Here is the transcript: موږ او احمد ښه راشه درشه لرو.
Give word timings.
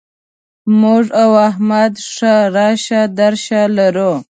موږ 0.81 1.05
او 1.23 1.31
احمد 1.49 1.93
ښه 2.13 2.35
راشه 2.55 3.01
درشه 3.17 3.61
لرو. 3.77 4.13